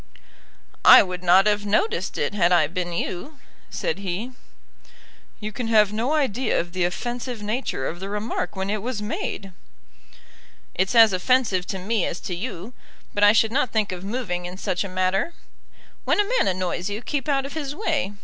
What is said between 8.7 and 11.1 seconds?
it was made." "It's